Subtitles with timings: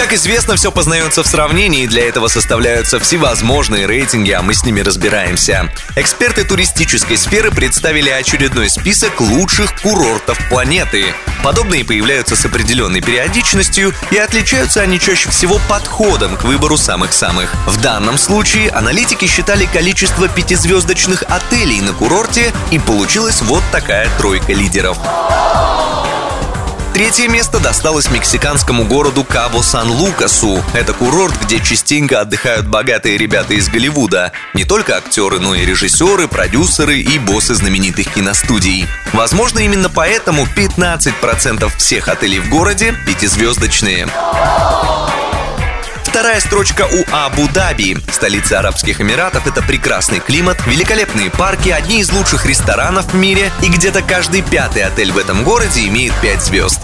[0.00, 4.64] Как известно, все познается в сравнении, и для этого составляются всевозможные рейтинги, а мы с
[4.64, 5.70] ними разбираемся.
[5.94, 11.04] Эксперты туристической сферы представили очередной список лучших курортов планеты.
[11.44, 17.52] Подобные появляются с определенной периодичностью и отличаются они чаще всего подходом к выбору самых-самых.
[17.66, 24.54] В данном случае аналитики считали количество пятизвездочных отелей на курорте, и получилась вот такая тройка
[24.54, 24.96] лидеров.
[27.00, 30.62] Третье место досталось мексиканскому городу Кабо-Сан-Лукасу.
[30.74, 34.32] Это курорт, где частенько отдыхают богатые ребята из Голливуда.
[34.52, 38.86] Не только актеры, но и режиссеры, продюсеры и боссы знаменитых киностудий.
[39.14, 44.06] Возможно, именно поэтому 15% всех отелей в городе пятизвездочные.
[46.20, 47.96] Вторая строчка у Абу-Даби.
[48.12, 53.70] Столица Арабских Эмиратов– это прекрасный климат, великолепные парки, одни из лучших ресторанов в мире, и
[53.70, 56.80] где-то каждый пятый отель в этом городе имеет 5 звезд.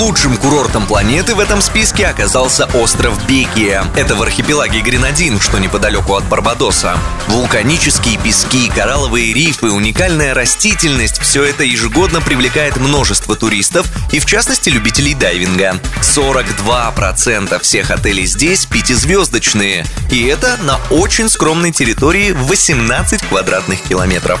[0.00, 3.84] Лучшим курортом планеты в этом списке оказался остров Бекия.
[3.94, 6.98] Это в архипелаге Гренадин, что неподалеку от Барбадоса.
[7.28, 14.68] Вулканические пески, коралловые рифы, уникальная растительность– все это ежегодно привлекает множество туристов и, в частности,
[14.68, 15.78] любителей дайвинга.
[16.02, 19.86] 42% всех отелей здесь пятизвездочные.
[20.10, 24.40] И это на очень скромной территории 18 квадратных километров.